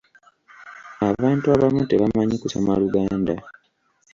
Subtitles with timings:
[1.09, 3.35] Abantu abamu tebamanyi kusoma luganda.